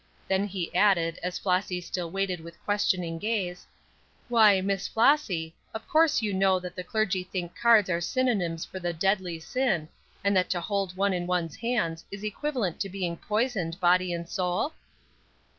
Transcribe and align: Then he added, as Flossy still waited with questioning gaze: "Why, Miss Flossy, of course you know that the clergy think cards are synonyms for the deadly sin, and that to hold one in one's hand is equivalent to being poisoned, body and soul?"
Then 0.27 0.45
he 0.47 0.73
added, 0.73 1.19
as 1.21 1.37
Flossy 1.37 1.79
still 1.79 2.09
waited 2.09 2.39
with 2.39 2.59
questioning 2.65 3.19
gaze: 3.19 3.67
"Why, 4.29 4.59
Miss 4.59 4.87
Flossy, 4.87 5.53
of 5.75 5.87
course 5.87 6.23
you 6.23 6.33
know 6.33 6.59
that 6.59 6.75
the 6.75 6.83
clergy 6.83 7.21
think 7.23 7.55
cards 7.55 7.87
are 7.87 8.01
synonyms 8.01 8.65
for 8.65 8.79
the 8.79 8.93
deadly 8.93 9.39
sin, 9.39 9.89
and 10.23 10.35
that 10.35 10.49
to 10.49 10.59
hold 10.59 10.97
one 10.97 11.13
in 11.13 11.27
one's 11.27 11.57
hand 11.57 12.01
is 12.09 12.23
equivalent 12.23 12.79
to 12.79 12.89
being 12.89 13.15
poisoned, 13.15 13.79
body 13.79 14.11
and 14.11 14.27
soul?" 14.27 14.73